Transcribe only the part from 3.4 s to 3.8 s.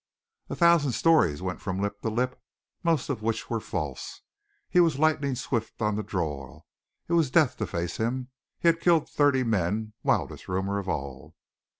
were